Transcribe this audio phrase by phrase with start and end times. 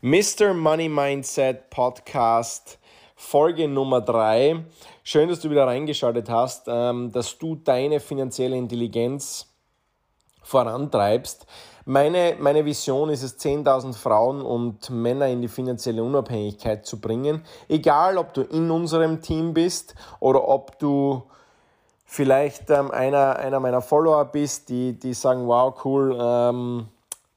[0.00, 0.54] Mr.
[0.54, 2.78] Money Mindset Podcast,
[3.16, 4.64] Folge Nummer 3.
[5.02, 9.48] Schön, dass du wieder reingeschaltet hast, ähm, dass du deine finanzielle Intelligenz
[10.40, 11.46] vorantreibst.
[11.84, 17.42] Meine, meine Vision ist es, 10.000 Frauen und Männer in die finanzielle Unabhängigkeit zu bringen.
[17.68, 21.24] Egal, ob du in unserem Team bist oder ob du
[22.04, 26.88] vielleicht ähm, einer, einer meiner Follower bist, die, die sagen, wow, cool, ähm,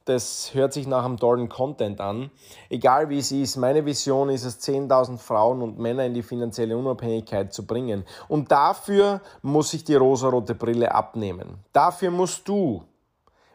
[0.04, 2.30] das hört sich nach einem tollen Content an.
[2.68, 6.76] Egal wie es ist, meine Vision ist es, 10.000 Frauen und Männer in die finanzielle
[6.76, 8.04] Unabhängigkeit zu bringen.
[8.28, 11.58] Und dafür muss ich die rosarote Brille abnehmen.
[11.72, 12.84] Dafür musst du,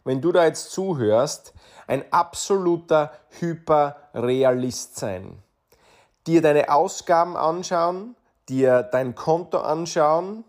[0.04, 1.54] wenn du da jetzt zuhörst,
[1.88, 5.40] ein absoluter Hyperrealist sein.
[6.26, 8.16] Dir deine Ausgaben anschauen,
[8.50, 10.44] dir dein Konto anschauen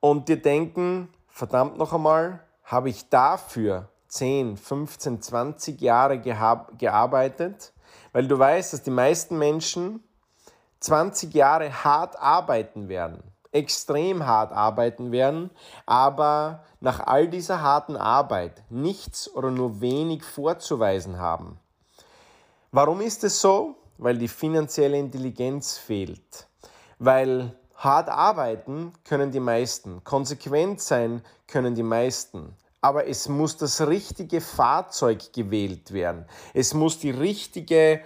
[0.00, 7.72] und dir denken, verdammt noch einmal, habe ich dafür 10, 15, 20 Jahre gearbeitet,
[8.12, 10.02] weil du weißt, dass die meisten Menschen
[10.80, 13.22] 20 Jahre hart arbeiten werden,
[13.52, 15.50] extrem hart arbeiten werden,
[15.86, 21.60] aber nach all dieser harten Arbeit nichts oder nur wenig vorzuweisen haben.
[22.72, 23.76] Warum ist es so?
[23.98, 26.48] Weil die finanzielle Intelligenz fehlt.
[26.98, 33.86] Weil hart arbeiten können die meisten, konsequent sein können die meisten, aber es muss das
[33.86, 36.26] richtige Fahrzeug gewählt werden.
[36.54, 38.00] Es muss die richtige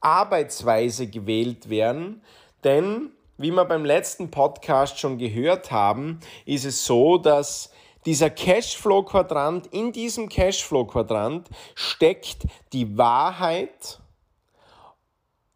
[0.00, 2.22] Arbeitsweise gewählt werden,
[2.64, 7.70] denn wie wir beim letzten Podcast schon gehört haben, ist es so, dass
[8.04, 14.00] dieser Cashflow-Quadrant, in diesem Cashflow-Quadrant steckt die Wahrheit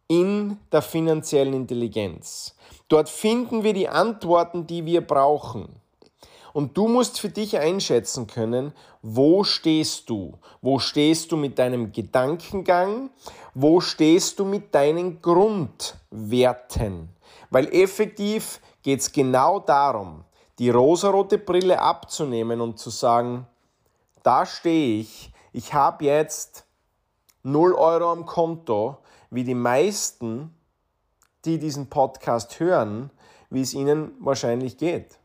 [0.07, 2.55] in der finanziellen Intelligenz.
[2.87, 5.82] Dort finden wir die Antworten, die wir brauchen.
[6.53, 10.37] Und du musst für dich einschätzen können, wo stehst du?
[10.61, 13.09] Wo stehst du mit deinem Gedankengang?
[13.55, 17.09] Wo stehst du mit deinen Grundwerten?
[17.49, 20.23] Weil effektiv geht es genau darum,
[20.59, 23.47] die rosarote Brille abzunehmen und zu sagen,
[24.21, 26.65] da stehe ich, ich habe jetzt
[27.41, 28.97] 0 Euro am Konto,
[29.31, 30.55] wie die meisten,
[31.45, 33.09] die diesen Podcast hören,
[33.49, 35.17] wie es ihnen wahrscheinlich geht.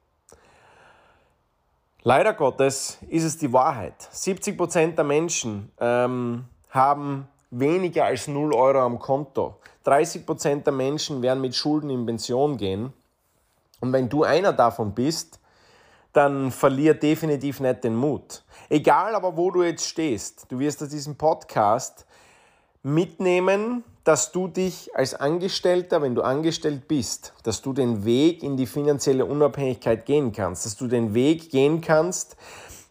[2.03, 4.01] Leider Gottes ist es die Wahrheit.
[4.13, 9.57] 70% der Menschen ähm, haben weniger als 0 Euro am Konto.
[9.85, 12.93] 30% der Menschen werden mit Schulden in Pension gehen.
[13.81, 15.41] Und wenn du einer davon bist,
[16.13, 18.45] dann verlier definitiv nicht den Mut.
[18.69, 22.07] Egal aber, wo du jetzt stehst, du wirst aus diesem Podcast
[22.83, 28.57] mitnehmen, dass du dich als Angestellter, wenn du angestellt bist, dass du den Weg in
[28.57, 32.39] die finanzielle Unabhängigkeit gehen kannst, dass du den Weg gehen kannst,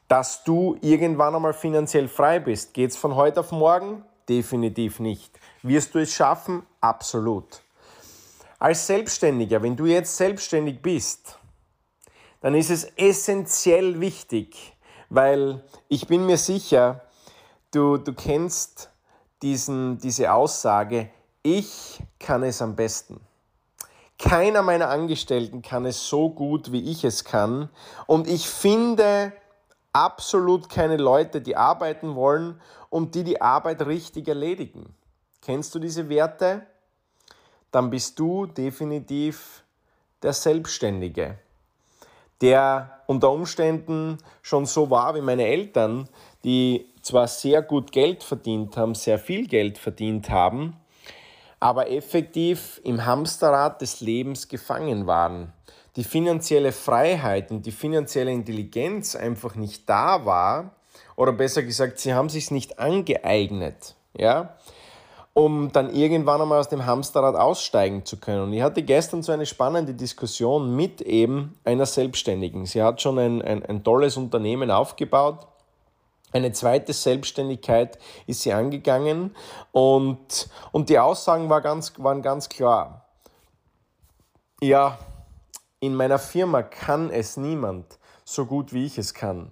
[0.08, 2.76] dass du irgendwann einmal finanziell frei bist.
[2.76, 4.06] Geht es von heute auf morgen?
[4.30, 5.40] Definitiv nicht.
[5.64, 6.62] Wirst du es schaffen?
[6.82, 7.64] Absolut.
[8.60, 11.40] Als Selbstständiger, wenn du jetzt selbstständig bist,
[12.42, 14.78] dann ist es essentiell wichtig,
[15.10, 17.02] weil ich bin mir sicher,
[17.72, 18.92] du, du kennst
[19.42, 21.10] diesen, diese Aussage,
[21.44, 23.20] ich kann es am besten.
[24.20, 27.70] Keiner meiner Angestellten kann es so gut, wie ich es kann.
[28.08, 29.32] Und ich finde
[29.94, 32.60] absolut keine Leute, die arbeiten wollen
[32.90, 34.96] und die die Arbeit richtig erledigen.
[35.42, 36.66] Kennst du diese Werte?
[37.72, 39.64] Dann bist du definitiv
[40.24, 41.38] der Selbstständige,
[42.42, 46.10] der unter Umständen schon so war wie meine Eltern,
[46.44, 50.76] die zwar sehr gut Geld verdient haben, sehr viel Geld verdient haben,
[51.60, 55.54] aber effektiv im Hamsterrad des Lebens gefangen waren.
[55.96, 60.76] Die finanzielle Freiheit und die finanzielle Intelligenz einfach nicht da war,
[61.16, 64.56] oder besser gesagt, sie haben sich nicht angeeignet, ja,
[65.34, 68.44] um dann irgendwann einmal aus dem Hamsterrad aussteigen zu können.
[68.44, 72.66] Und ich hatte gestern so eine spannende Diskussion mit eben einer Selbstständigen.
[72.66, 75.48] Sie hat schon ein, ein, ein tolles Unternehmen aufgebaut
[76.32, 79.36] eine zweite Selbstständigkeit ist sie angegangen
[79.72, 83.06] und, und die Aussagen war ganz, waren ganz klar.
[84.62, 84.98] Ja,
[85.80, 89.52] in meiner Firma kann es niemand so gut wie ich es kann.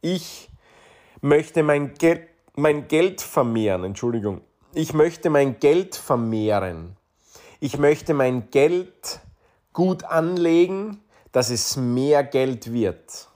[0.00, 0.50] Ich
[1.20, 4.42] möchte mein, Geld, mein Geld vermehren, Entschuldigung.
[4.74, 6.96] Ich möchte mein Geld vermehren.
[7.58, 9.20] Ich möchte mein Geld
[9.72, 11.02] gut anlegen,
[11.32, 13.28] dass es mehr Geld wird.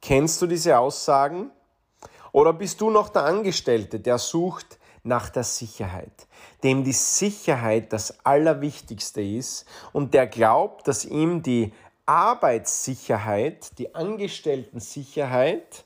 [0.00, 1.50] Kennst du diese Aussagen?
[2.34, 6.26] Oder bist du noch der Angestellte, der sucht nach der Sicherheit,
[6.64, 11.72] dem die Sicherheit das Allerwichtigste ist und der glaubt, dass ihm die
[12.06, 15.84] Arbeitssicherheit, die Angestellten-Sicherheit,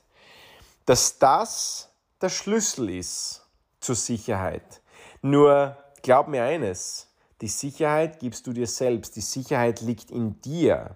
[0.87, 3.45] dass das der Schlüssel ist
[3.79, 4.81] zur Sicherheit.
[5.21, 7.09] Nur glaub mir eines,
[7.41, 10.95] die Sicherheit gibst du dir selbst, die Sicherheit liegt in dir.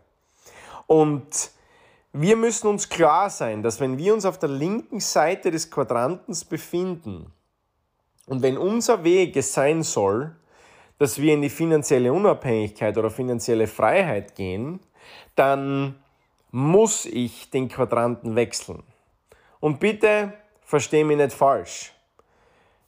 [0.87, 1.51] Und
[2.13, 6.45] wir müssen uns klar sein, dass wenn wir uns auf der linken Seite des Quadrantens
[6.45, 7.33] befinden
[8.27, 10.35] und wenn unser Weg es sein soll,
[10.99, 14.79] dass wir in die finanzielle Unabhängigkeit oder finanzielle Freiheit gehen,
[15.35, 15.95] dann
[16.51, 18.83] muss ich den Quadranten wechseln.
[19.59, 21.93] Und bitte versteh mich nicht falsch.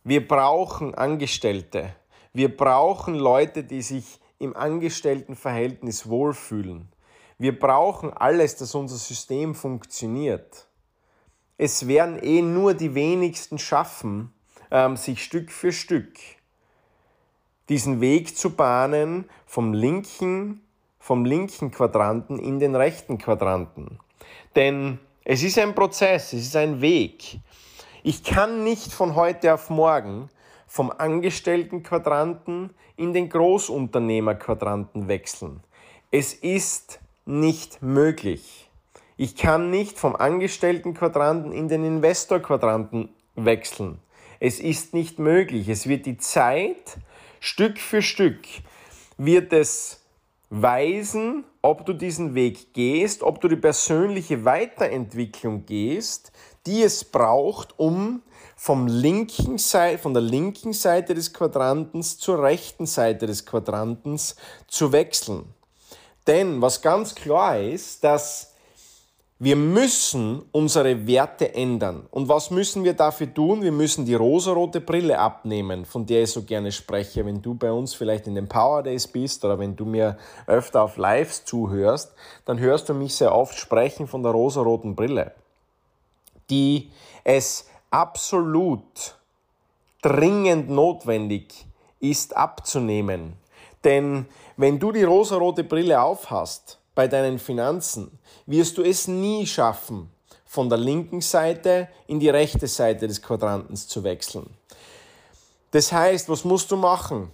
[0.03, 1.95] Wir brauchen Angestellte.
[2.31, 6.89] Wir brauchen Leute, die sich im Angestelltenverhältnis wohlfühlen.
[7.37, 10.67] Wir brauchen alles, dass unser System funktioniert.
[11.57, 14.33] Es werden eh nur die wenigsten schaffen,
[14.71, 16.17] ähm, sich Stück für Stück
[17.69, 20.61] diesen Weg zu bahnen vom linken,
[20.99, 23.99] vom linken Quadranten in den rechten Quadranten.
[24.55, 27.39] Denn es ist ein Prozess, es ist ein Weg.
[28.03, 30.29] Ich kann nicht von heute auf morgen
[30.67, 35.61] vom Angestelltenquadranten in den Großunternehmerquadranten wechseln.
[36.11, 38.69] Es ist nicht möglich.
[39.17, 43.99] Ich kann nicht vom Angestelltenquadranten in den Investorquadranten wechseln.
[44.39, 45.69] Es ist nicht möglich.
[45.69, 46.97] Es wird die Zeit,
[47.39, 48.45] Stück für Stück,
[49.17, 50.01] wird es
[50.49, 56.31] weisen, ob du diesen Weg gehst, ob du die persönliche Weiterentwicklung gehst,
[56.67, 58.21] die es braucht, um
[58.55, 64.35] vom linken Seite, von der linken Seite des Quadrantens zur rechten Seite des Quadrantens
[64.67, 65.45] zu wechseln.
[66.27, 68.55] Denn was ganz klar ist, dass
[69.37, 72.07] wir müssen unsere Werte ändern.
[72.09, 73.61] Und was müssen wir dafür tun?
[73.61, 77.25] Wir müssen die rosarote Brille abnehmen, von der ich so gerne spreche.
[77.25, 80.17] Wenn du bei uns vielleicht in den Power Days bist oder wenn du mir
[80.47, 82.13] öfter auf Lives zuhörst,
[82.45, 85.33] dann hörst du mich sehr oft sprechen von der rosaroten Brille,
[86.49, 86.89] die
[87.25, 89.15] es absolut
[90.01, 91.65] dringend notwendig
[91.99, 93.33] ist abzunehmen.
[93.83, 100.09] Denn wenn du die rosarote Brille aufhast, bei deinen Finanzen wirst du es nie schaffen,
[100.45, 104.49] von der linken Seite in die rechte Seite des Quadrantens zu wechseln.
[105.71, 107.31] Das heißt, was musst du machen?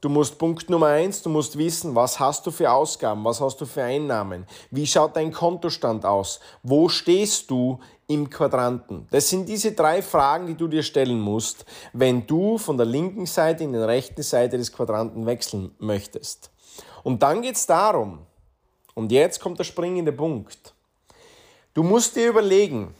[0.00, 3.60] Du musst Punkt Nummer eins, du musst wissen, was hast du für Ausgaben, was hast
[3.60, 9.08] du für Einnahmen, wie schaut dein Kontostand aus, wo stehst du im Quadranten.
[9.10, 13.26] Das sind diese drei Fragen, die du dir stellen musst, wenn du von der linken
[13.26, 16.51] Seite in die rechte Seite des Quadranten wechseln möchtest.
[17.02, 18.20] Und dann geht es darum,
[18.94, 20.74] und jetzt kommt der springende Punkt.
[21.74, 22.94] Du musst dir überlegen,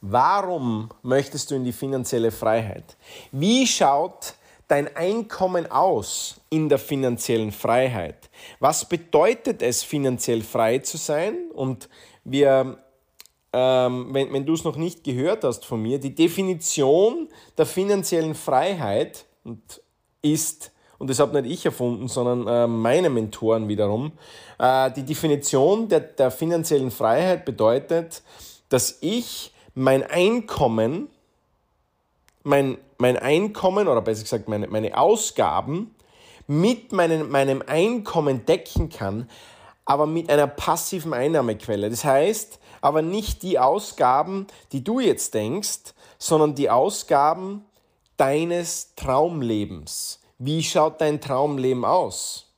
[0.00, 2.96] warum möchtest du in die finanzielle Freiheit?
[3.32, 4.34] Wie schaut
[4.68, 8.30] dein Einkommen aus in der finanziellen Freiheit?
[8.60, 11.50] Was bedeutet es, finanziell frei zu sein?
[11.52, 11.88] Und
[12.24, 12.78] wir,
[13.52, 18.36] ähm, wenn, wenn du es noch nicht gehört hast von mir, die Definition der finanziellen
[18.36, 19.24] Freiheit
[20.22, 20.70] ist
[21.02, 24.12] und das habe nicht ich erfunden, sondern äh, meine Mentoren wiederum.
[24.56, 28.22] Äh, die Definition der, der finanziellen Freiheit bedeutet,
[28.68, 31.08] dass ich mein Einkommen,
[32.44, 35.92] mein, mein Einkommen oder besser gesagt meine, meine Ausgaben
[36.46, 39.28] mit meinen, meinem Einkommen decken kann,
[39.84, 41.90] aber mit einer passiven Einnahmequelle.
[41.90, 47.64] Das heißt, aber nicht die Ausgaben, die du jetzt denkst, sondern die Ausgaben
[48.18, 50.21] deines Traumlebens.
[50.44, 52.52] Wie schaut dein Traumleben aus?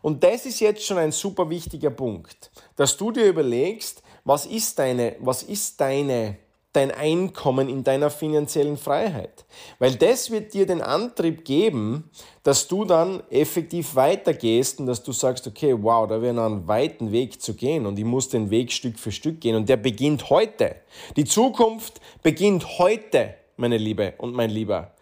[0.00, 4.78] Und das ist jetzt schon ein super wichtiger Punkt, dass du dir überlegst, was ist
[4.78, 6.38] deine, was ist deine,
[6.72, 9.44] dein Einkommen in deiner finanziellen Freiheit?
[9.78, 12.10] Weil das wird dir den Antrieb geben,
[12.44, 16.66] dass du dann effektiv weitergehst und dass du sagst, okay, wow, da wäre noch einen
[16.66, 19.76] weiten Weg zu gehen und ich muss den Weg Stück für Stück gehen und der
[19.76, 20.76] beginnt heute.
[21.16, 24.94] Die Zukunft beginnt heute, meine Liebe und mein Lieber.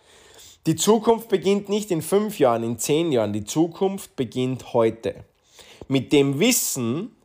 [0.67, 3.33] Die Zukunft beginnt nicht in fünf Jahren, in zehn Jahren.
[3.33, 5.25] Die Zukunft beginnt heute.
[5.89, 7.17] Mit dem Wissen,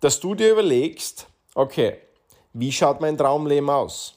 [0.00, 1.98] dass du dir überlegst, okay,
[2.52, 4.14] wie schaut mein Traumleben aus?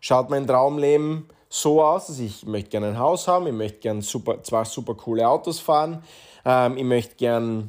[0.00, 4.02] Schaut mein Traumleben so aus, dass ich möchte gerne ein Haus haben, ich möchte gerne
[4.02, 6.04] super, zwei super coole Autos fahren,
[6.44, 7.68] ähm, ich möchte gerne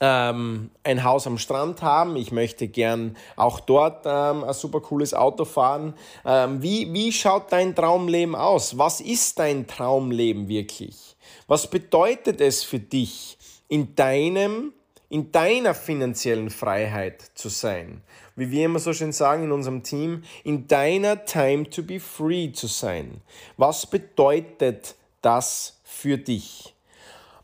[0.00, 5.14] ähm, ein Haus am Strand haben, ich möchte gern auch dort ähm, ein super cooles
[5.14, 5.94] Auto fahren.
[6.24, 8.76] Ähm, wie, wie schaut dein Traumleben aus?
[8.76, 11.16] Was ist dein Traumleben wirklich?
[11.46, 14.72] Was bedeutet es für dich, in deinem,
[15.08, 18.02] in deiner finanziellen Freiheit zu sein?
[18.36, 22.50] Wie wir immer so schön sagen in unserem Team, in deiner Time to be free
[22.52, 23.20] zu sein.
[23.56, 26.73] Was bedeutet das für dich?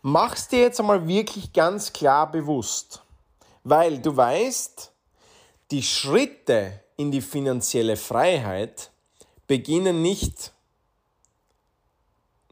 [0.03, 3.03] Mach's dir jetzt einmal wirklich ganz klar bewusst,
[3.65, 4.93] weil du weißt,
[5.71, 8.91] die Schritte in die finanzielle Freiheit
[9.47, 10.53] beginnen nicht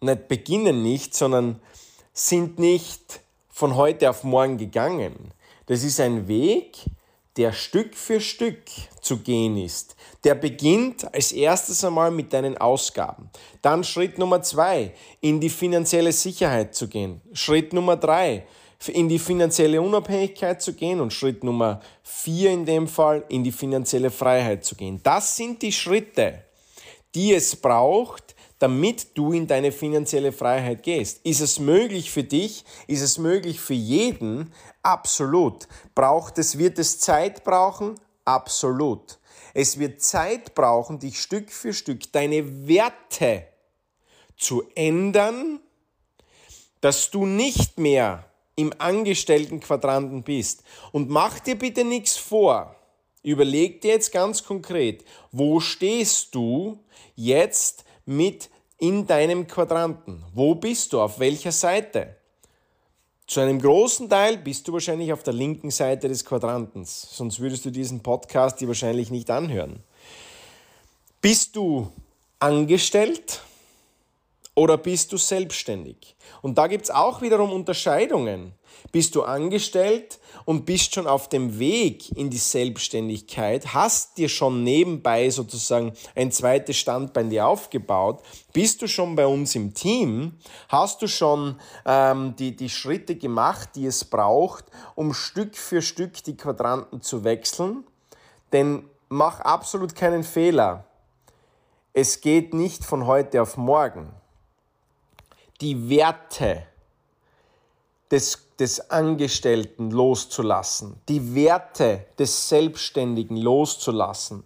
[0.00, 1.60] nicht beginnen nicht, sondern
[2.12, 5.32] sind nicht von heute auf morgen gegangen.
[5.66, 6.84] Das ist ein Weg,
[7.38, 8.64] der Stück für Stück
[9.00, 9.94] zu gehen ist.
[10.24, 13.30] Der beginnt als erstes einmal mit deinen Ausgaben.
[13.62, 17.20] Dann Schritt Nummer zwei, in die finanzielle Sicherheit zu gehen.
[17.32, 18.44] Schritt Nummer drei,
[18.88, 23.52] in die finanzielle Unabhängigkeit zu gehen und Schritt Nummer vier in dem Fall, in die
[23.52, 25.00] finanzielle Freiheit zu gehen.
[25.04, 26.42] Das sind die Schritte,
[27.14, 31.24] die es braucht, damit du in deine finanzielle Freiheit gehst.
[31.24, 32.64] Ist es möglich für dich?
[32.86, 34.52] Ist es möglich für jeden?
[34.82, 35.68] Absolut.
[35.94, 37.94] Braucht es, wird es Zeit brauchen?
[38.24, 39.18] Absolut.
[39.54, 43.46] Es wird Zeit brauchen, dich Stück für Stück deine Werte
[44.36, 45.60] zu ändern,
[46.80, 48.24] dass du nicht mehr
[48.56, 50.64] im Angestelltenquadranten bist.
[50.92, 52.74] Und mach dir bitte nichts vor.
[53.22, 56.78] Überleg dir jetzt ganz konkret, wo stehst du
[57.14, 58.48] jetzt mit
[58.78, 60.24] in deinem Quadranten?
[60.34, 61.00] Wo bist du?
[61.00, 62.16] Auf welcher Seite?
[63.26, 67.66] Zu einem großen Teil bist du wahrscheinlich auf der linken Seite des Quadrantens, sonst würdest
[67.66, 69.82] du diesen Podcast dir wahrscheinlich nicht anhören.
[71.20, 71.92] Bist du
[72.38, 73.42] angestellt
[74.54, 76.16] oder bist du selbstständig?
[76.40, 78.54] Und da gibt es auch wiederum Unterscheidungen.
[78.92, 84.64] Bist du angestellt und bist schon auf dem Weg in die Selbstständigkeit, hast dir schon
[84.64, 91.02] nebenbei sozusagen ein zweites Standbein dir aufgebaut, bist du schon bei uns im Team, hast
[91.02, 96.36] du schon ähm, die, die Schritte gemacht, die es braucht, um Stück für Stück die
[96.36, 97.84] Quadranten zu wechseln.
[98.52, 100.84] Denn mach absolut keinen Fehler.
[101.92, 104.12] Es geht nicht von heute auf morgen.
[105.60, 106.67] Die Werte,
[108.10, 114.44] des, des Angestellten loszulassen, die Werte des Selbstständigen loszulassen,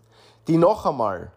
[0.48, 1.32] die noch einmal,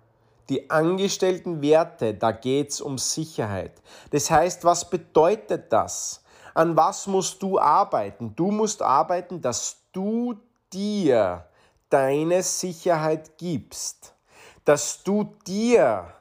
[0.50, 3.74] die angestellten Werte, da geht es um Sicherheit.
[4.12, 6.24] Das heißt, was bedeutet das?
[6.54, 8.34] An was musst du arbeiten?
[8.36, 10.36] Du musst arbeiten, dass du
[10.72, 11.46] dir
[11.90, 14.14] deine Sicherheit gibst,
[14.64, 16.14] dass du dir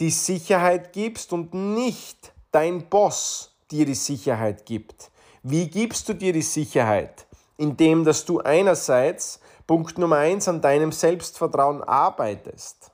[0.00, 5.10] die Sicherheit gibst und nicht dein Boss dir die Sicherheit gibt.
[5.42, 7.26] Wie gibst du dir die Sicherheit?
[7.56, 12.90] Indem, dass du einerseits Punkt Nummer eins an deinem Selbstvertrauen arbeitest.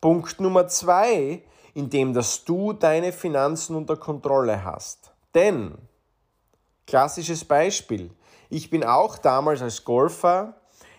[0.00, 1.42] Punkt Nummer zwei,
[1.74, 5.12] indem, dass du deine Finanzen unter Kontrolle hast.
[5.34, 5.76] Denn,
[6.86, 8.10] klassisches Beispiel,
[8.48, 10.54] ich bin auch damals als Golfer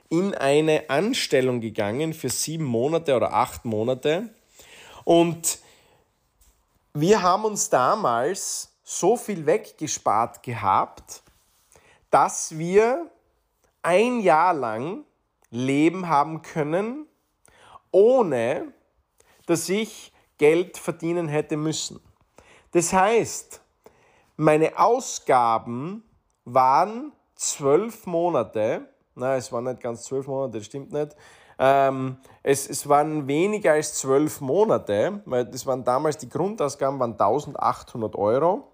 [0.10, 4.30] in eine Anstellung gegangen für sieben Monate oder acht Monate
[5.04, 5.60] und
[6.94, 11.22] wir haben uns damals so viel weggespart gehabt,
[12.10, 13.12] dass wir
[13.82, 15.04] ein Jahr lang
[15.50, 17.06] Leben haben können,
[17.92, 18.72] ohne
[19.46, 22.00] dass ich Geld verdienen hätte müssen.
[22.72, 23.62] Das heißt,
[24.38, 26.06] meine Ausgaben
[26.46, 31.14] waren zwölf Monate, na, es waren nicht ganz zwölf Monate, das stimmt nicht,
[31.60, 37.20] ähm, es, es waren weniger als zwölf Monate, weil das waren damals, die Grundausgaben waren
[37.20, 38.72] 1800 Euro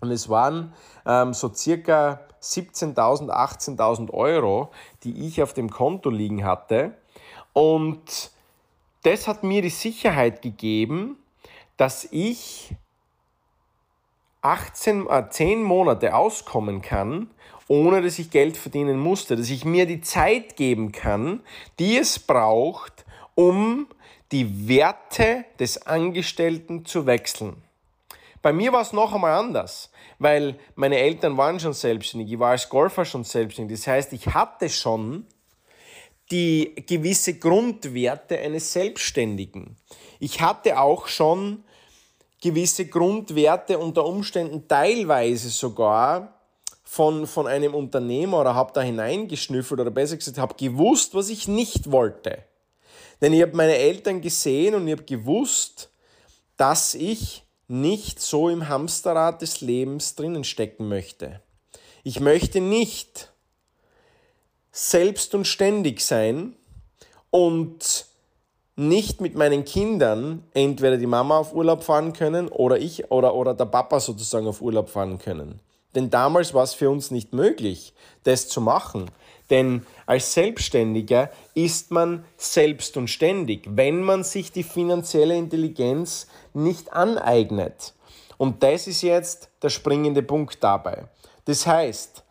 [0.00, 0.72] und es waren
[1.06, 4.70] ähm, so circa 17.000, 18.000 Euro,
[5.02, 6.94] die ich auf dem Konto liegen hatte.
[7.52, 8.30] Und
[9.02, 11.16] das hat mir die Sicherheit gegeben,
[11.76, 12.74] dass ich
[14.42, 17.30] 18, äh, 10 Monate auskommen kann,
[17.66, 21.40] ohne dass ich Geld verdienen musste, dass ich mir die Zeit geben kann,
[21.78, 23.88] die es braucht, um
[24.30, 27.62] die Werte des Angestellten zu wechseln.
[28.42, 32.50] Bei mir war es noch einmal anders, weil meine Eltern waren schon selbstständig, ich war
[32.50, 33.80] als Golfer schon selbstständig.
[33.80, 35.26] Das heißt, ich hatte schon
[36.30, 39.76] die gewisse Grundwerte eines Selbstständigen.
[40.20, 41.64] Ich hatte auch schon
[42.40, 46.34] gewisse Grundwerte unter Umständen teilweise sogar
[46.84, 51.48] von, von einem Unternehmer oder habe da hineingeschnüffelt oder besser gesagt, habe gewusst, was ich
[51.48, 52.44] nicht wollte.
[53.20, 55.90] Denn ich habe meine Eltern gesehen und ich habe gewusst,
[56.56, 61.40] dass ich nicht so im Hamsterrad des Lebens drinnen stecken möchte.
[62.02, 63.30] Ich möchte nicht
[64.72, 66.54] selbst und ständig sein
[67.30, 68.06] und
[68.76, 73.52] nicht mit meinen Kindern entweder die Mama auf Urlaub fahren können oder ich oder, oder
[73.52, 75.60] der Papa sozusagen auf Urlaub fahren können.
[75.94, 79.10] Denn damals war es für uns nicht möglich, das zu machen.
[79.50, 86.92] Denn als Selbstständiger ist man selbst und ständig, wenn man sich die finanzielle Intelligenz nicht
[86.92, 87.94] aneignet.
[88.36, 91.08] Und das ist jetzt der springende Punkt dabei.
[91.46, 92.24] Das heißt,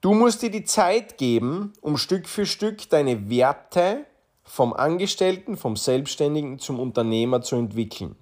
[0.00, 4.04] du musst dir die Zeit geben, um Stück für Stück deine Werte
[4.44, 8.16] vom Angestellten, vom Selbstständigen zum Unternehmer zu entwickeln.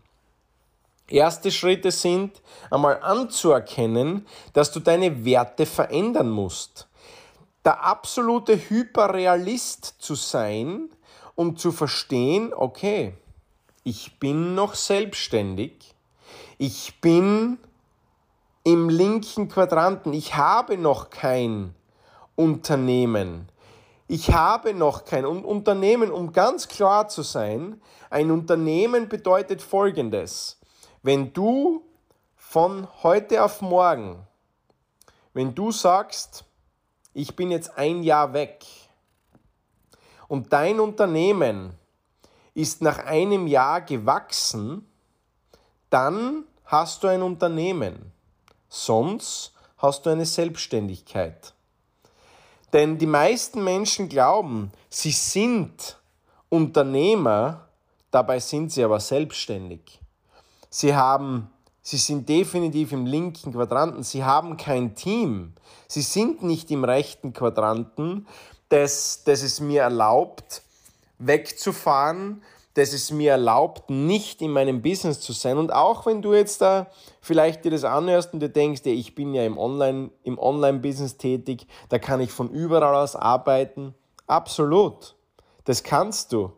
[1.09, 6.89] Erste Schritte sind, einmal anzuerkennen, dass du deine Werte verändern musst.
[7.67, 10.89] Der absolute Hyperrealist zu sein,
[11.35, 13.15] um zu verstehen, okay,
[13.83, 15.97] ich bin noch selbstständig,
[16.59, 17.59] ich bin
[18.63, 21.75] im linken Quadranten, ich habe noch kein
[22.37, 23.49] Unternehmen.
[24.07, 27.83] Ich habe noch kein Unternehmen, um ganz klar zu sein.
[28.11, 30.61] Ein Unternehmen bedeutet Folgendes.
[31.03, 31.83] Wenn du
[32.37, 34.25] von heute auf morgen,
[35.35, 36.46] wenn du sagst,
[37.17, 38.67] ich bin jetzt ein Jahr weg
[40.29, 41.73] und dein Unternehmen
[42.53, 44.87] ist nach einem Jahr gewachsen,
[45.89, 48.13] dann hast du ein Unternehmen.
[48.69, 51.55] Sonst hast du eine Selbstständigkeit.
[52.75, 55.99] Denn die meisten Menschen glauben, sie sind
[56.51, 57.69] Unternehmer,
[58.11, 60.01] dabei sind sie aber selbstständig.
[60.69, 61.51] Sie haben
[61.87, 64.02] Sie sind definitiv im linken Quadranten.
[64.02, 65.52] Sie haben kein Team.
[65.87, 68.26] Sie sind nicht im rechten Quadranten,
[68.71, 70.62] das, das es mir erlaubt,
[71.21, 72.43] wegzufahren,
[72.75, 75.59] das es mir erlaubt, nicht in meinem Business zu sein.
[75.59, 76.88] Und auch wenn du jetzt da
[77.21, 81.19] vielleicht dir das anhörst und dir denkst, ja, ich bin ja im Online, im Online-Business
[81.19, 83.95] tätig, da kann ich von überall aus arbeiten.
[84.26, 85.14] Absolut.
[85.64, 86.50] Das kannst du.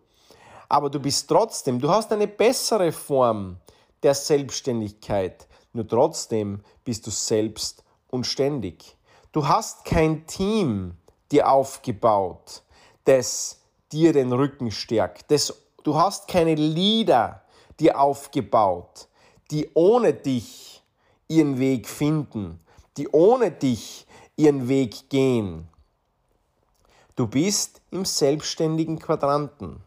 [0.70, 3.58] Aber du bist trotzdem, du hast eine bessere Form
[4.02, 5.47] der Selbstständigkeit.
[5.73, 8.97] Nur trotzdem bist du selbst und ständig.
[9.33, 10.97] Du hast kein Team
[11.31, 12.62] dir aufgebaut,
[13.05, 13.61] das
[13.93, 15.31] dir den Rücken stärkt.
[15.31, 17.43] Das, du hast keine Leader
[17.78, 19.09] dir aufgebaut,
[19.50, 20.83] die ohne dich
[21.28, 22.61] ihren Weg finden,
[22.97, 25.69] die ohne dich ihren Weg gehen.
[27.17, 29.83] Du bist im selbstständigen Quadranten.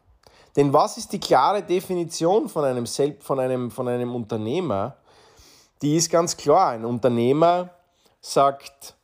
[0.56, 4.98] Denn was ist die klare Definition von einem, Selb von einem, von einem Unternehmer?
[5.82, 6.72] Die ist ganz klar.
[6.72, 7.70] Ein Unternehmer
[8.20, 8.96] sagt,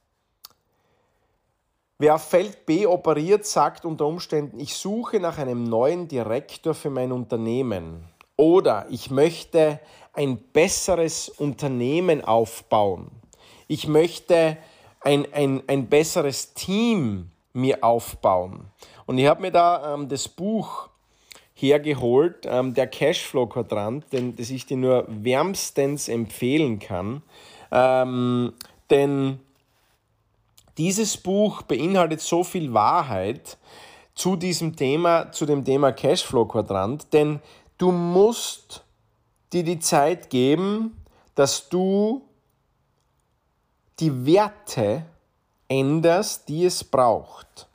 [1.98, 6.90] wer auf Feld B operiert, sagt unter Umständen, ich suche nach einem neuen Direktor für
[6.90, 8.04] mein Unternehmen.
[8.36, 9.80] Oder ich möchte
[10.14, 13.10] ein besseres Unternehmen aufbauen.
[13.68, 14.58] Ich möchte
[15.02, 18.72] ein, ein, ein besseres Team mir aufbauen.
[19.06, 20.90] Und ich habe mir da ähm, das Buch
[21.58, 27.24] hergeholt, ähm, der Cashflow-Quadrant, das ich dir nur wärmstens empfehlen kann.
[27.72, 28.54] Ähm,
[28.90, 29.40] denn
[30.78, 33.58] dieses Buch beinhaltet so viel Wahrheit
[34.14, 37.40] zu diesem Thema, zu dem Thema Cashflow-Quadrant, denn
[37.80, 38.84] du musst
[39.52, 42.22] dir die Zeit geben, dass du
[44.00, 45.06] die Werte
[45.68, 47.68] änderst, die es braucht.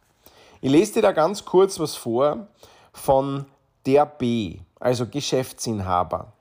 [0.61, 2.47] Ich lese dir da ganz kurz was vor
[2.93, 3.47] von
[3.87, 6.33] der B, also Geschäftsinhaber.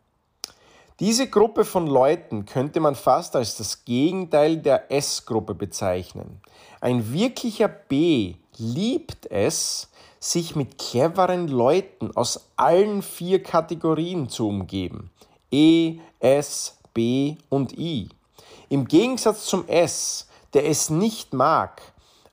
[0.99, 6.41] Diese Gruppe von Leuten könnte man fast als das Gegenteil der S-Gruppe bezeichnen.
[6.79, 15.09] Ein wirklicher B liebt es, sich mit cleveren Leuten aus allen vier Kategorien zu umgeben.
[15.49, 18.09] E, S, B und I.
[18.69, 21.81] Im Gegensatz zum S, der es nicht mag,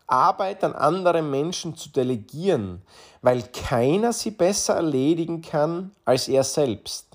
[0.08, 2.82] Arbeit an andere Menschen zu delegieren,
[3.22, 7.06] weil keiner sie besser erledigen kann als er selbst,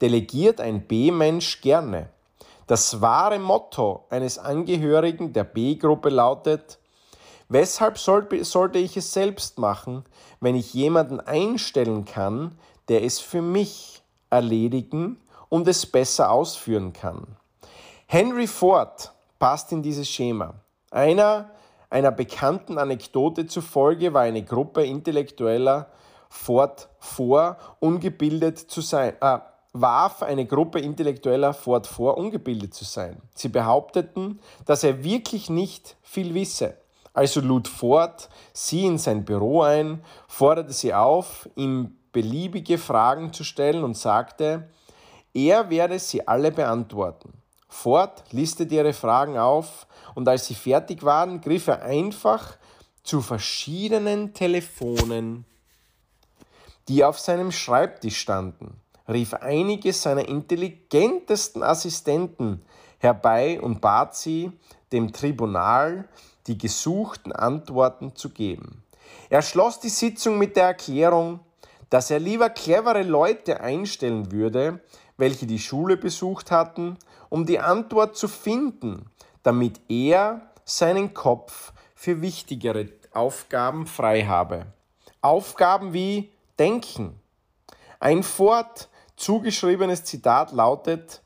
[0.00, 2.10] delegiert ein B-Mensch gerne.
[2.66, 6.78] Das wahre Motto eines Angehörigen der B-Gruppe lautet,
[7.48, 10.04] weshalb sollte ich es selbst machen,
[10.40, 17.26] wenn ich jemanden einstellen kann, der es für mich erledigen und es besser ausführen kann.
[18.06, 20.54] Henry Ford passt in dieses Schema.
[20.90, 21.50] Einer,
[21.92, 25.88] einer bekannten Anekdote zufolge war eine Gruppe Intellektueller
[26.30, 29.38] fort vor, ungebildet zu sein, äh,
[29.74, 33.20] warf eine Gruppe Intellektueller fort vor, ungebildet zu sein.
[33.34, 36.78] Sie behaupteten, dass er wirklich nicht viel wisse.
[37.12, 43.44] Also lud Ford sie in sein Büro ein, forderte sie auf, ihm beliebige Fragen zu
[43.44, 44.70] stellen und sagte,
[45.34, 47.34] er werde sie alle beantworten.
[47.68, 52.56] Ford listete ihre Fragen auf und als sie fertig waren, griff er einfach
[53.02, 55.44] zu verschiedenen Telefonen,
[56.88, 62.62] die auf seinem Schreibtisch standen, rief einige seiner intelligentesten Assistenten
[62.98, 64.52] herbei und bat sie,
[64.92, 66.08] dem Tribunal
[66.46, 68.82] die gesuchten Antworten zu geben.
[69.30, 71.40] Er schloss die Sitzung mit der Erklärung,
[71.90, 74.80] dass er lieber clevere Leute einstellen würde,
[75.16, 76.96] welche die Schule besucht hatten,
[77.28, 79.06] um die Antwort zu finden
[79.42, 84.66] damit er seinen Kopf für wichtigere Aufgaben frei habe.
[85.20, 87.20] Aufgaben wie Denken.
[88.00, 91.22] Ein Fort zugeschriebenes Zitat lautet,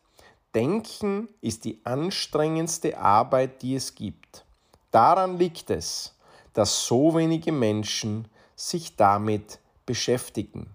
[0.55, 4.45] Denken ist die anstrengendste Arbeit, die es gibt.
[4.91, 6.15] Daran liegt es,
[6.55, 10.71] dass so wenige Menschen sich damit beschäftigen.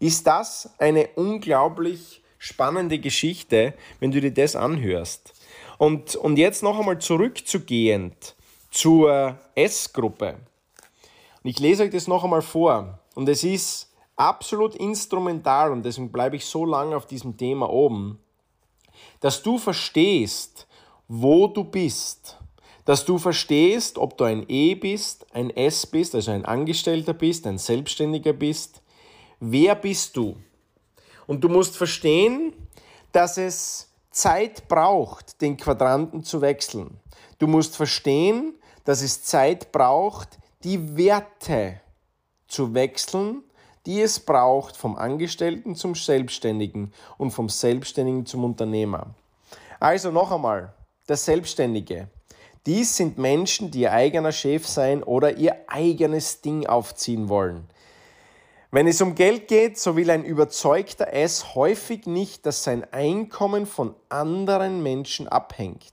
[0.00, 5.32] Ist das eine unglaublich spannende Geschichte, wenn du dir das anhörst?
[5.84, 8.34] Und, und jetzt noch einmal zurückzugehend
[8.70, 10.38] zur S-Gruppe.
[11.42, 13.00] ich lese euch das noch einmal vor.
[13.14, 18.18] Und es ist absolut instrumental und deswegen bleibe ich so lange auf diesem Thema oben,
[19.20, 20.66] dass du verstehst,
[21.06, 22.38] wo du bist.
[22.86, 27.46] Dass du verstehst, ob du ein E bist, ein S bist, also ein Angestellter bist,
[27.46, 28.80] ein Selbstständiger bist.
[29.38, 30.36] Wer bist du?
[31.26, 32.54] Und du musst verstehen,
[33.12, 36.98] dass es Zeit braucht, den Quadranten zu wechseln.
[37.38, 41.80] Du musst verstehen, dass es Zeit braucht, die Werte
[42.46, 43.42] zu wechseln,
[43.86, 49.14] die es braucht vom Angestellten zum Selbstständigen und vom Selbstständigen zum Unternehmer.
[49.80, 50.72] Also noch einmal,
[51.08, 52.08] der Selbstständige.
[52.66, 57.68] Dies sind Menschen, die ihr eigener Chef sein oder ihr eigenes Ding aufziehen wollen.
[58.74, 63.66] Wenn es um Geld geht, so will ein überzeugter S häufig nicht, dass sein Einkommen
[63.66, 65.92] von anderen Menschen abhängt.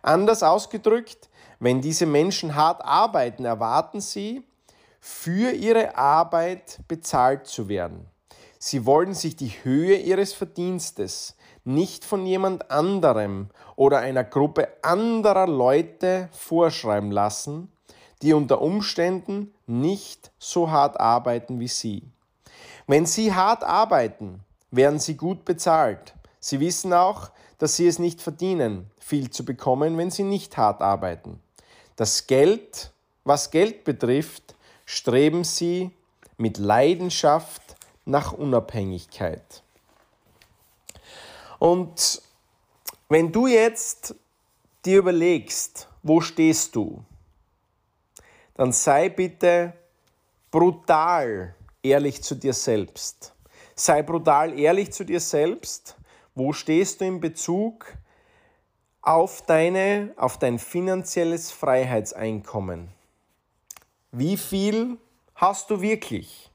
[0.00, 1.28] Anders ausgedrückt,
[1.60, 4.42] wenn diese Menschen hart arbeiten, erwarten sie,
[4.98, 8.06] für ihre Arbeit bezahlt zu werden.
[8.58, 15.46] Sie wollen sich die Höhe ihres Verdienstes nicht von jemand anderem oder einer Gruppe anderer
[15.46, 17.70] Leute vorschreiben lassen,
[18.22, 22.02] die unter Umständen nicht so hart arbeiten wie Sie.
[22.86, 26.14] Wenn Sie hart arbeiten, werden Sie gut bezahlt.
[26.40, 30.82] Sie wissen auch, dass Sie es nicht verdienen, viel zu bekommen, wenn Sie nicht hart
[30.82, 31.40] arbeiten.
[31.96, 32.92] Das Geld,
[33.24, 35.90] was Geld betrifft, streben Sie
[36.36, 39.62] mit Leidenschaft nach Unabhängigkeit.
[41.58, 42.22] Und
[43.08, 44.14] wenn du jetzt
[44.84, 47.02] dir überlegst, wo stehst du,
[48.56, 49.74] dann sei bitte
[50.50, 53.34] brutal ehrlich zu dir selbst.
[53.74, 55.96] Sei brutal ehrlich zu dir selbst.
[56.34, 57.86] Wo stehst du in Bezug
[59.02, 62.88] auf, deine, auf dein finanzielles Freiheitseinkommen?
[64.12, 64.96] Wie viel
[65.34, 66.50] hast du wirklich?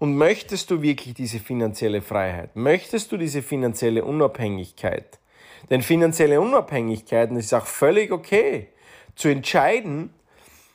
[0.00, 2.56] Und möchtest du wirklich diese finanzielle Freiheit?
[2.56, 5.18] Möchtest du diese finanzielle Unabhängigkeit?
[5.70, 8.68] Denn finanzielle Unabhängigkeit, ist auch völlig okay,
[9.14, 10.12] zu entscheiden,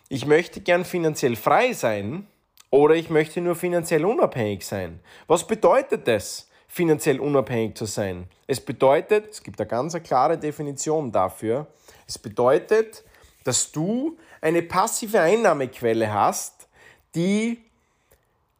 [0.10, 2.28] ich möchte gern finanziell frei sein
[2.72, 5.00] oder ich möchte nur finanziell unabhängig sein.
[5.28, 8.28] Was bedeutet das, finanziell unabhängig zu sein?
[8.48, 11.68] Es bedeutet, es gibt eine ganz klare Definition dafür,
[12.08, 13.04] es bedeutet,
[13.44, 16.68] dass du eine passive Einnahmequelle hast,
[17.14, 17.60] die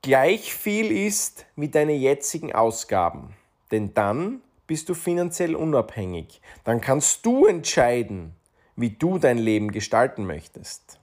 [0.02, 3.36] gleich viel ist wie deine jetzigen Ausgaben.
[3.72, 6.42] Denn dann bist du finanziell unabhängig.
[6.64, 8.36] Dann kannst du entscheiden,
[8.76, 10.99] wie du dein Leben gestalten möchtest.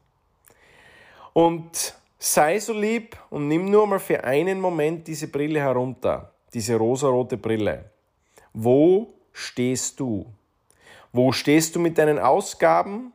[1.36, 6.76] Und sei so lieb und nimm nur mal für einen Moment diese Brille herunter, diese
[6.76, 7.90] rosarote Brille.
[8.54, 10.24] Wo stehst du?
[11.12, 13.12] Wo stehst du mit deinen Ausgaben?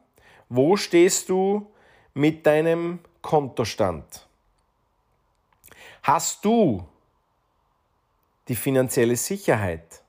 [0.49, 1.65] Wo stehst du
[2.13, 4.27] mit deinem Kontostand?
[6.03, 6.88] Hast du
[8.47, 10.03] die finanzielle Sicherheit?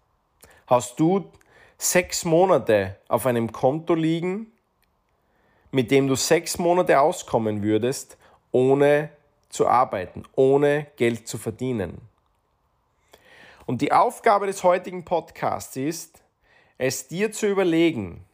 [0.67, 1.33] Hast du
[1.79, 4.53] sechs Monate auf einem Konto liegen,
[5.73, 8.17] mit dem du sechs Monate auskommen würdest,
[8.53, 9.11] ohne
[9.49, 11.99] zu arbeiten, ohne Geld zu verdienen?
[13.67, 16.23] Und die Aufgabe des heutigen Podcasts ist,
[16.79, 18.25] es dir zu überlegen,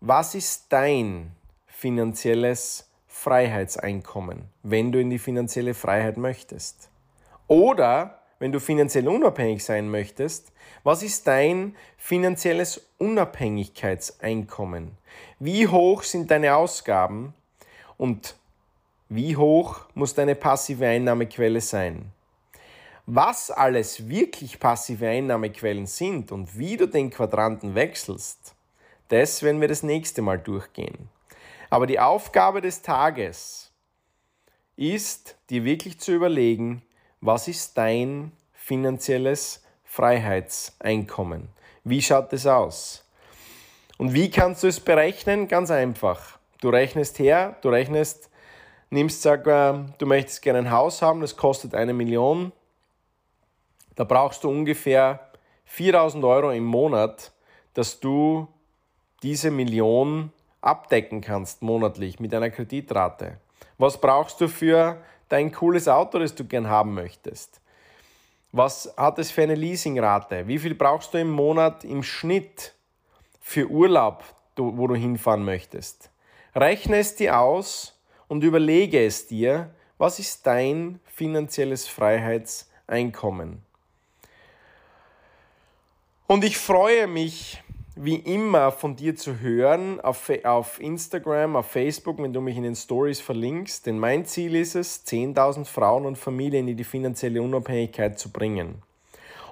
[0.00, 1.32] was ist dein
[1.66, 6.88] finanzielles Freiheitseinkommen, wenn du in die finanzielle Freiheit möchtest.
[7.48, 10.52] Oder wenn du finanziell unabhängig sein möchtest,
[10.84, 14.92] was ist dein finanzielles Unabhängigkeitseinkommen?
[15.38, 17.34] Wie hoch sind deine Ausgaben
[17.96, 18.36] und
[19.08, 22.12] wie hoch muss deine passive Einnahmequelle sein?
[23.06, 28.54] Was alles wirklich passive Einnahmequellen sind und wie du den Quadranten wechselst,
[29.08, 31.08] das werden wir das nächste Mal durchgehen.
[31.70, 33.70] Aber die Aufgabe des Tages
[34.76, 36.82] ist, dir wirklich zu überlegen,
[37.20, 41.48] was ist dein finanzielles Freiheitseinkommen?
[41.84, 43.04] Wie schaut es aus?
[43.98, 45.48] Und wie kannst du es berechnen?
[45.48, 46.38] Ganz einfach.
[46.60, 48.30] Du rechnest her, du rechnest,
[48.90, 52.52] nimmst, sag, du möchtest gerne ein Haus haben, das kostet eine Million.
[53.94, 55.30] Da brauchst du ungefähr
[55.66, 57.32] 4000 Euro im Monat,
[57.74, 58.48] dass du
[59.22, 63.38] diese Million abdecken kannst monatlich mit einer Kreditrate.
[63.78, 67.60] Was brauchst du für dein cooles Auto, das du gern haben möchtest?
[68.52, 70.46] Was hat es für eine Leasingrate?
[70.48, 72.74] Wie viel brauchst du im Monat im Schnitt
[73.40, 74.24] für Urlaub,
[74.56, 76.10] wo du hinfahren möchtest?
[76.54, 83.62] Rechne es dir aus und überlege es dir, was ist dein finanzielles Freiheitseinkommen?
[86.26, 87.62] Und ich freue mich,
[87.96, 92.62] wie immer von dir zu hören auf, auf Instagram, auf Facebook, wenn du mich in
[92.62, 93.86] den Stories verlinkst.
[93.86, 98.82] Denn mein Ziel ist es, 10.000 Frauen und Familien in die finanzielle Unabhängigkeit zu bringen.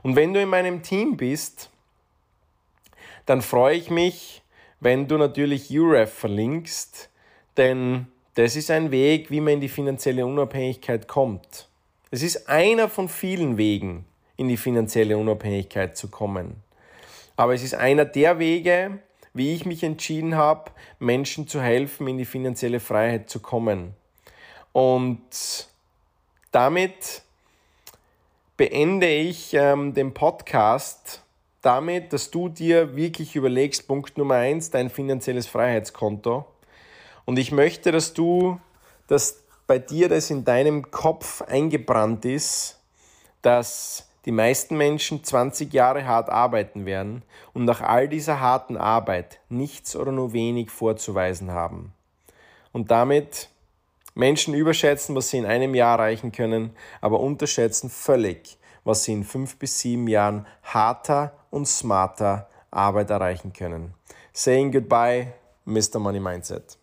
[0.03, 1.71] Und wenn du in meinem Team bist,
[3.25, 4.43] dann freue ich mich,
[4.81, 7.09] wenn du natürlich UREF verlinkst,
[7.57, 11.69] denn das ist ein Weg, wie man in die finanzielle Unabhängigkeit kommt.
[12.11, 14.05] Es ist einer von vielen Wegen,
[14.37, 16.57] in die finanzielle Unabhängigkeit zu kommen.
[17.37, 18.99] Aber es ist einer der Wege,
[19.33, 23.95] wie ich mich entschieden habe, Menschen zu helfen, in die finanzielle Freiheit zu kommen.
[24.73, 25.69] Und
[26.53, 27.23] damit
[28.57, 31.23] beende ich ähm, den Podcast
[31.63, 36.45] damit, dass du dir wirklich überlegst, Punkt Nummer eins, dein finanzielles Freiheitskonto.
[37.25, 38.61] Und ich möchte, dass du,
[39.09, 42.79] dass bei dir das in deinem Kopf eingebrannt ist,
[43.43, 49.41] dass die meisten Menschen 20 Jahre hart arbeiten werden und nach all dieser harten Arbeit
[49.49, 51.93] nichts oder nur wenig vorzuweisen haben.
[52.73, 53.49] Und damit
[54.15, 59.25] Menschen überschätzen, was sie in einem Jahr erreichen können, aber unterschätzen völlig, was sie in
[59.25, 63.95] fünf bis sieben Jahren harter und smarter Arbeit erreichen können.
[64.33, 65.33] Saying goodbye,
[65.65, 65.99] Mr.
[65.99, 66.79] Money Mindset.